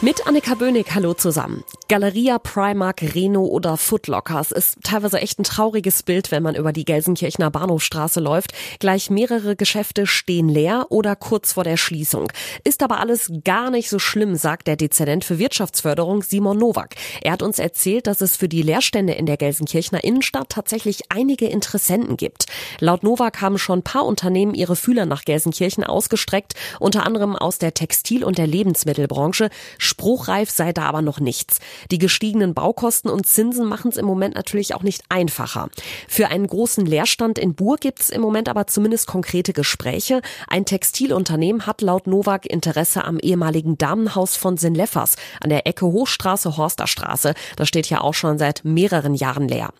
Mit 0.00 0.28
Annika 0.28 0.54
Böhnig, 0.54 0.94
hallo 0.94 1.12
zusammen. 1.12 1.64
Galeria, 1.88 2.38
Primark, 2.38 3.02
Reno 3.02 3.44
oder 3.44 3.76
Footlockers 3.76 4.52
ist 4.52 4.76
teilweise 4.84 5.18
echt 5.20 5.40
ein 5.40 5.44
trauriges 5.44 6.04
Bild, 6.04 6.30
wenn 6.30 6.44
man 6.44 6.54
über 6.54 6.72
die 6.72 6.84
Gelsenkirchener 6.84 7.50
Bahnhofstraße 7.50 8.20
läuft. 8.20 8.52
Gleich 8.78 9.10
mehrere 9.10 9.56
Geschäfte 9.56 10.06
stehen 10.06 10.48
leer 10.48 10.86
oder 10.90 11.16
kurz 11.16 11.54
vor 11.54 11.64
der 11.64 11.76
Schließung. 11.76 12.30
Ist 12.62 12.84
aber 12.84 13.00
alles 13.00 13.32
gar 13.42 13.70
nicht 13.70 13.90
so 13.90 13.98
schlimm, 13.98 14.36
sagt 14.36 14.68
der 14.68 14.76
Dezernent 14.76 15.24
für 15.24 15.40
Wirtschaftsförderung 15.40 16.22
Simon 16.22 16.58
Nowak. 16.58 16.94
Er 17.22 17.32
hat 17.32 17.42
uns 17.42 17.58
erzählt, 17.58 18.06
dass 18.06 18.20
es 18.20 18.36
für 18.36 18.48
die 18.48 18.62
Leerstände 18.62 19.14
in 19.14 19.26
der 19.26 19.36
Gelsenkirchener 19.36 20.04
Innenstadt 20.04 20.50
tatsächlich 20.50 21.10
einige 21.10 21.46
Interessenten 21.46 22.16
gibt. 22.16 22.46
Laut 22.78 23.02
Nowak 23.02 23.40
haben 23.40 23.58
schon 23.58 23.80
ein 23.80 23.82
paar 23.84 24.06
Unternehmen 24.06 24.54
ihre 24.54 24.76
Fühler 24.76 25.06
nach 25.06 25.24
Gelsenkirchen 25.24 25.82
ausgestreckt, 25.82 26.54
unter 26.78 27.04
anderem 27.04 27.34
aus 27.34 27.58
der 27.58 27.74
Textil- 27.74 28.22
und 28.22 28.38
der 28.38 28.46
Lebensmittelbranche. 28.46 29.50
Spruchreif 29.88 30.50
sei 30.50 30.72
da 30.72 30.82
aber 30.84 31.02
noch 31.02 31.18
nichts. 31.18 31.58
Die 31.90 31.98
gestiegenen 31.98 32.54
Baukosten 32.54 33.10
und 33.10 33.26
Zinsen 33.26 33.66
machen 33.66 33.90
es 33.90 33.96
im 33.96 34.06
Moment 34.06 34.34
natürlich 34.34 34.74
auch 34.74 34.82
nicht 34.82 35.02
einfacher. 35.08 35.70
Für 36.06 36.28
einen 36.28 36.46
großen 36.46 36.86
Leerstand 36.86 37.38
in 37.38 37.54
Bur 37.54 37.78
gibt 37.78 38.00
es 38.00 38.10
im 38.10 38.20
Moment 38.20 38.48
aber 38.48 38.66
zumindest 38.66 39.06
konkrete 39.06 39.52
Gespräche. 39.52 40.20
Ein 40.46 40.64
Textilunternehmen 40.64 41.66
hat 41.66 41.80
laut 41.80 42.06
Novak 42.06 42.46
Interesse 42.46 43.04
am 43.04 43.18
ehemaligen 43.18 43.78
Damenhaus 43.78 44.36
von 44.36 44.56
Sinleffers 44.56 45.16
an 45.40 45.48
der 45.50 45.66
Ecke 45.66 45.86
Hochstraße, 45.86 46.56
Horsterstraße. 46.56 47.34
Das 47.56 47.68
steht 47.68 47.88
ja 47.88 48.02
auch 48.02 48.14
schon 48.14 48.38
seit 48.38 48.64
mehreren 48.64 49.14
Jahren 49.14 49.48
leer. 49.48 49.70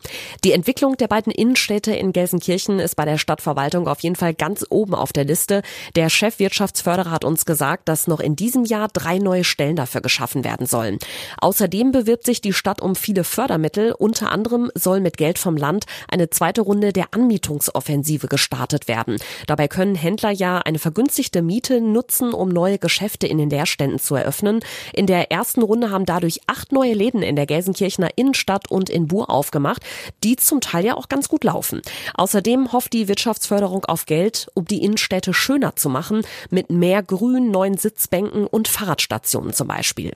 Die 0.44 0.52
Entwicklung 0.52 0.96
der 0.96 1.08
beiden 1.08 1.32
Innenstädte 1.32 1.92
in 1.92 2.12
Gelsenkirchen 2.12 2.78
ist 2.78 2.96
bei 2.96 3.04
der 3.04 3.18
Stadtverwaltung 3.18 3.88
auf 3.88 4.00
jeden 4.00 4.16
Fall 4.16 4.34
ganz 4.34 4.64
oben 4.70 4.94
auf 4.94 5.12
der 5.12 5.24
Liste. 5.24 5.62
Der 5.96 6.08
Chefwirtschaftsförderer 6.08 7.10
hat 7.10 7.24
uns 7.24 7.44
gesagt, 7.44 7.88
dass 7.88 8.06
noch 8.06 8.20
in 8.20 8.36
diesem 8.36 8.64
Jahr 8.64 8.88
drei 8.88 9.18
neue 9.18 9.44
Stellen 9.44 9.76
dafür 9.76 9.97
dafür 9.98 10.00
geschaffen 10.00 10.44
werden 10.44 10.66
sollen. 10.66 10.98
Außerdem 11.40 11.92
bewirbt 11.92 12.24
sich 12.24 12.40
die 12.40 12.52
Stadt 12.52 12.80
um 12.80 12.94
viele 12.94 13.24
Fördermittel. 13.24 13.92
Unter 13.92 14.32
anderem 14.32 14.70
soll 14.74 15.00
mit 15.00 15.16
Geld 15.16 15.38
vom 15.38 15.56
Land 15.56 15.84
eine 16.10 16.30
zweite 16.30 16.62
Runde 16.62 16.92
der 16.92 17.08
Anmietungsoffensive 17.12 18.28
gestartet 18.28 18.88
werden. 18.88 19.16
Dabei 19.46 19.68
können 19.68 19.94
Händler 19.94 20.30
ja 20.30 20.58
eine 20.58 20.78
vergünstigte 20.78 21.42
Miete 21.42 21.80
nutzen, 21.80 22.32
um 22.32 22.48
neue 22.48 22.78
Geschäfte 22.78 23.26
in 23.26 23.38
den 23.38 23.50
Leerständen 23.50 23.98
zu 23.98 24.14
eröffnen. 24.14 24.60
In 24.92 25.06
der 25.06 25.30
ersten 25.30 25.62
Runde 25.62 25.90
haben 25.90 26.06
dadurch 26.06 26.40
acht 26.46 26.72
neue 26.72 26.94
Läden 26.94 27.22
in 27.22 27.36
der 27.36 27.46
Gelsenkirchener 27.46 28.10
Innenstadt 28.16 28.70
und 28.70 28.90
in 28.90 29.08
Bur 29.08 29.30
aufgemacht, 29.30 29.82
die 30.24 30.36
zum 30.36 30.60
Teil 30.60 30.84
ja 30.84 30.96
auch 30.96 31.08
ganz 31.08 31.28
gut 31.28 31.44
laufen. 31.44 31.82
Außerdem 32.14 32.72
hofft 32.72 32.92
die 32.92 33.08
Wirtschaftsförderung 33.08 33.84
auf 33.84 34.06
Geld, 34.06 34.48
um 34.54 34.64
die 34.64 34.82
Innenstädte 34.82 35.34
schöner 35.34 35.76
zu 35.76 35.88
machen, 35.88 36.22
mit 36.50 36.70
mehr 36.70 37.02
Grün, 37.02 37.50
neuen 37.50 37.76
Sitzbänken 37.76 38.46
und 38.46 38.68
Fahrradstationen 38.68 39.52
zum 39.52 39.68
Beispiel. 39.68 39.87
Beispiel. 39.88 40.12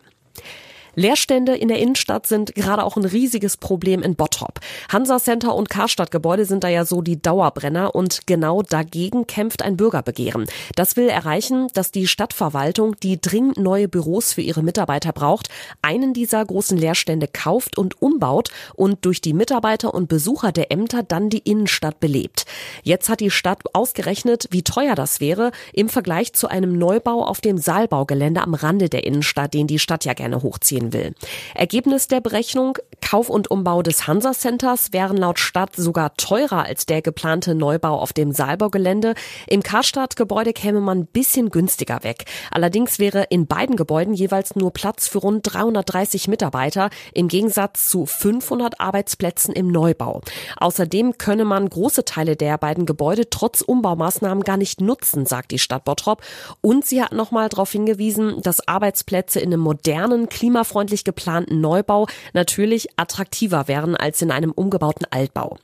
Leerstände 0.95 1.57
in 1.57 1.69
der 1.69 1.79
Innenstadt 1.79 2.27
sind 2.27 2.55
gerade 2.55 2.85
auch 2.85 2.97
ein 2.97 3.05
riesiges 3.07 3.57
Problem 3.57 4.03
in 4.03 4.15
Bottrop. 4.15 4.61
Hansa 4.91 5.19
Center 5.19 5.55
und 5.55 5.71
Karstadt-Gebäude 5.71 6.45
sind 6.45 6.65
da 6.65 6.69
ja 6.69 6.85
so 6.85 7.01
die 7.01 7.21
Dauerbrenner 7.21 7.95
und 7.95 8.27
genau 8.27 8.61
dagegen 8.61 9.27
kämpft 9.27 9.63
ein 9.63 9.79
Bürgerbegehren. 9.79 10.47
Das 10.77 10.97
will 10.97 11.09
erreichen, 11.09 11.69
dass 11.73 11.93
die 11.93 12.07
Stadtverwaltung, 12.07 12.95
die 13.03 13.19
dringend 13.19 13.57
neue 13.57 13.89
Büros 13.89 14.35
für 14.35 14.43
ihre 14.43 14.63
Mitarbeiter 14.63 15.13
braucht, 15.13 15.49
einen 15.81 16.13
dieser 16.13 16.45
großen 16.45 16.77
Leerstände 16.77 17.27
kauft 17.27 17.79
und 17.79 18.03
umbaut 18.03 18.51
und 18.75 19.07
durch 19.07 19.23
die 19.23 19.33
Mitarbeiter 19.33 19.95
und 19.95 20.09
Besucher 20.09 20.53
der 20.53 20.71
Ämter 20.71 21.03
dann 21.03 21.31
die 21.31 21.39
Innenstadt 21.39 22.01
belebt. 22.01 22.45
Jetzt 22.83 23.09
hat 23.09 23.21
die 23.21 23.31
Stadt 23.31 23.63
ausgerechnet, 23.73 24.47
wie 24.51 24.63
teuer 24.63 24.95
das 24.95 25.21
wäre 25.21 25.53
im 25.73 25.89
Vergleich 25.89 26.35
zu 26.35 26.49
einem 26.49 26.77
Neubau 26.77 27.25
auf 27.25 27.41
dem 27.41 27.57
Saalbaugelände 27.57 28.43
am 28.43 28.53
Rande 28.53 28.91
der 28.91 29.05
Innenstadt, 29.05 29.55
den 29.55 29.67
die 29.67 29.79
Stadt 29.79 30.05
ja 30.05 30.13
gerne 30.13 30.43
hochziehen 30.43 30.82
gehen 30.83 30.93
will. 30.93 31.15
Ergebnis 31.55 32.09
der 32.09 32.21
Berechnung, 32.21 32.79
Kauf 33.01 33.29
und 33.29 33.51
Umbau 33.51 33.83
des 33.83 34.07
Hansa 34.07 34.33
Centers 34.33 34.93
wären 34.93 35.17
laut 35.17 35.39
Stadt 35.39 35.77
sogar 35.77 36.15
teurer 36.15 36.65
als 36.65 36.87
der 36.87 37.03
geplante 37.03 37.55
Neubau 37.55 37.99
auf 37.99 38.13
dem 38.13 38.33
Saalbaugelände. 38.33 39.15
Im 39.47 39.63
Karstadt-Gebäude 39.63 40.53
käme 40.53 40.81
man 40.81 41.07
bisschen 41.07 41.51
günstiger 41.51 42.05
weg. 42.05 42.25
Allerdings 42.51 42.99
wäre 42.99 43.25
in 43.29 43.47
beiden 43.47 43.77
Gebäuden 43.77 44.15
jeweils 44.15 44.57
nur 44.57 44.73
Platz 44.73 45.09
für 45.09 45.19
rund 45.19 45.43
330 45.43 46.29
Mitarbeiter 46.29 46.91
im 47.13 47.29
Gegensatz 47.29 47.89
zu 47.91 48.07
500 48.07 48.81
Arbeitsplätzen 48.81 49.55
im 49.55 49.69
Neubau. 49.69 50.23
Außerdem 50.57 51.19
könne 51.19 51.45
man 51.45 51.69
große 51.69 52.05
Teile 52.05 52.37
der 52.37 52.57
beiden 52.57 52.87
Gebäude 52.87 53.29
trotz 53.29 53.61
Umbaumaßnahmen 53.61 54.45
gar 54.45 54.57
nicht 54.57 54.81
nutzen, 54.81 55.27
sagt 55.27 55.51
die 55.51 55.59
Stadt 55.59 55.85
Bottrop. 55.85 56.23
Und 56.61 56.87
sie 56.87 57.03
hat 57.03 57.13
nochmal 57.13 57.49
darauf 57.49 57.73
hingewiesen, 57.73 58.41
dass 58.43 58.67
Arbeitsplätze 58.67 59.41
in 59.41 59.53
einem 59.53 59.61
modernen, 59.61 60.29
klimafreundlichen 60.29 60.72
klimafreundlich 60.73 61.05
geplanten 61.05 61.61
Neubau 61.61 62.07
natürlich 62.33 62.89
attraktiver 62.97 63.69
wären 63.69 63.95
als 63.95 64.23
in 64.23 64.31
einem 64.31 64.53
umgebauten 64.53 65.07
Altbau. 65.11 65.59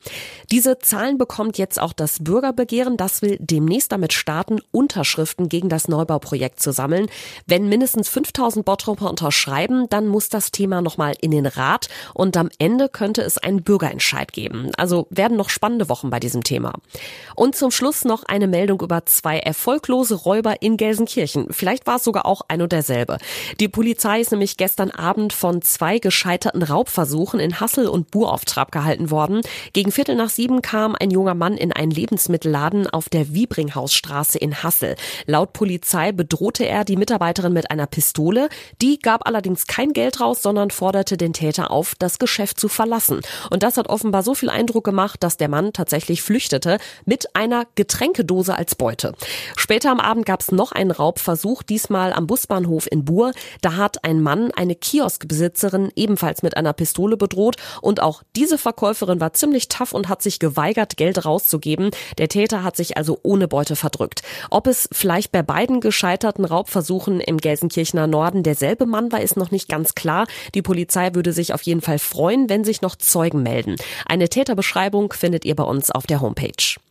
Diese 0.50 0.78
Zahlen 0.78 1.18
bekommt 1.18 1.56
jetzt 1.58 1.80
auch 1.80 1.92
das 1.92 2.22
Bürgerbegehren. 2.22 2.96
Das 2.96 3.22
will 3.22 3.38
demnächst 3.40 3.92
damit 3.92 4.12
starten, 4.12 4.60
Unterschriften 4.70 5.48
gegen 5.48 5.68
das 5.68 5.88
Neubauprojekt 5.88 6.60
zu 6.60 6.72
sammeln. 6.72 7.06
Wenn 7.46 7.68
mindestens 7.68 8.08
5000 8.08 8.64
Bottroper 8.64 9.08
unterschreiben, 9.08 9.88
dann 9.88 10.06
muss 10.06 10.28
das 10.28 10.50
Thema 10.50 10.82
nochmal 10.82 11.14
in 11.20 11.30
den 11.30 11.46
Rat 11.46 11.88
und 12.12 12.36
am 12.36 12.50
Ende 12.58 12.88
könnte 12.88 13.22
es 13.22 13.38
einen 13.38 13.62
Bürgerentscheid 13.62 14.32
geben. 14.32 14.70
Also 14.76 15.06
werden 15.10 15.36
noch 15.36 15.48
spannende 15.48 15.88
Wochen 15.88 16.10
bei 16.10 16.20
diesem 16.20 16.44
Thema. 16.44 16.74
Und 17.34 17.56
zum 17.56 17.70
Schluss 17.70 18.04
noch 18.04 18.24
eine 18.24 18.46
Meldung 18.46 18.80
über 18.82 19.06
zwei 19.06 19.38
erfolglose 19.38 20.14
Räuber 20.14 20.60
in 20.60 20.76
Gelsenkirchen. 20.76 21.46
Vielleicht 21.50 21.86
war 21.86 21.96
es 21.96 22.04
sogar 22.04 22.26
auch 22.26 22.42
ein 22.48 22.60
und 22.60 22.72
derselbe. 22.72 23.18
Die 23.60 23.68
Polizei 23.68 24.20
ist 24.20 24.32
nämlich 24.32 24.56
gestern 24.58 24.90
Abend 24.98 25.32
von 25.32 25.62
zwei 25.62 25.98
gescheiterten 25.98 26.62
Raubversuchen 26.62 27.40
in 27.40 27.60
Hassel 27.60 27.88
und 27.88 28.10
Bur 28.10 28.32
auf 28.32 28.44
Trab 28.44 28.72
gehalten 28.72 29.10
worden. 29.10 29.42
Gegen 29.72 29.92
Viertel 29.92 30.16
nach 30.16 30.30
sieben 30.30 30.62
kam 30.62 30.96
ein 30.98 31.10
junger 31.10 31.34
Mann 31.34 31.56
in 31.56 31.72
einen 31.72 31.90
Lebensmittelladen 31.90 32.88
auf 32.88 33.08
der 33.08 33.32
Wiebringhausstraße 33.32 34.38
in 34.38 34.62
Hassel. 34.62 34.96
Laut 35.26 35.52
Polizei 35.52 36.12
bedrohte 36.12 36.66
er 36.66 36.84
die 36.84 36.96
Mitarbeiterin 36.96 37.52
mit 37.52 37.70
einer 37.70 37.86
Pistole. 37.86 38.48
Die 38.82 38.98
gab 38.98 39.26
allerdings 39.26 39.66
kein 39.66 39.92
Geld 39.92 40.20
raus, 40.20 40.42
sondern 40.42 40.70
forderte 40.70 41.16
den 41.16 41.32
Täter 41.32 41.70
auf, 41.70 41.94
das 41.98 42.18
Geschäft 42.18 42.58
zu 42.58 42.68
verlassen. 42.68 43.20
Und 43.50 43.62
das 43.62 43.76
hat 43.76 43.88
offenbar 43.88 44.22
so 44.22 44.34
viel 44.34 44.50
Eindruck 44.50 44.84
gemacht, 44.84 45.22
dass 45.22 45.36
der 45.36 45.48
Mann 45.48 45.72
tatsächlich 45.72 46.22
flüchtete 46.22 46.78
mit 47.04 47.34
einer 47.36 47.66
Getränkedose 47.74 48.54
als 48.54 48.74
Beute. 48.74 49.14
Später 49.56 49.90
am 49.90 50.00
Abend 50.00 50.26
gab 50.26 50.40
es 50.40 50.52
noch 50.52 50.72
einen 50.72 50.90
Raubversuch, 50.90 51.62
diesmal 51.62 52.12
am 52.12 52.26
Busbahnhof 52.26 52.90
in 52.90 53.04
Bur. 53.04 53.32
Da 53.60 53.76
hat 53.76 54.04
ein 54.04 54.22
Mann 54.22 54.50
eine 54.50 54.74
Kioskbesitzerin 54.88 55.92
ebenfalls 55.96 56.42
mit 56.42 56.56
einer 56.56 56.72
Pistole 56.72 57.18
bedroht 57.18 57.56
und 57.82 58.00
auch 58.00 58.22
diese 58.34 58.56
Verkäuferin 58.56 59.20
war 59.20 59.34
ziemlich 59.34 59.68
tough 59.68 59.92
und 59.92 60.08
hat 60.08 60.22
sich 60.22 60.38
geweigert, 60.38 60.96
Geld 60.96 61.26
rauszugeben. 61.26 61.90
Der 62.16 62.28
Täter 62.28 62.64
hat 62.64 62.74
sich 62.74 62.96
also 62.96 63.20
ohne 63.22 63.48
Beute 63.48 63.76
verdrückt. 63.76 64.22
Ob 64.48 64.66
es 64.66 64.88
vielleicht 64.90 65.30
bei 65.30 65.42
beiden 65.42 65.82
gescheiterten 65.82 66.46
Raubversuchen 66.46 67.20
im 67.20 67.36
Gelsenkirchener 67.36 68.06
Norden 68.06 68.42
derselbe 68.42 68.86
Mann 68.86 69.12
war, 69.12 69.20
ist 69.20 69.36
noch 69.36 69.50
nicht 69.50 69.68
ganz 69.68 69.94
klar. 69.94 70.26
Die 70.54 70.62
Polizei 70.62 71.14
würde 71.14 71.34
sich 71.34 71.52
auf 71.52 71.60
jeden 71.62 71.82
Fall 71.82 71.98
freuen, 71.98 72.48
wenn 72.48 72.64
sich 72.64 72.80
noch 72.80 72.96
Zeugen 72.96 73.42
melden. 73.42 73.76
Eine 74.06 74.30
Täterbeschreibung 74.30 75.12
findet 75.12 75.44
ihr 75.44 75.54
bei 75.54 75.64
uns 75.64 75.90
auf 75.90 76.06
der 76.06 76.22
Homepage. 76.22 76.78